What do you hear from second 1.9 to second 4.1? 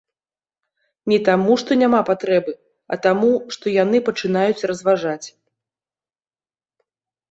патрэбы, а таму, што яны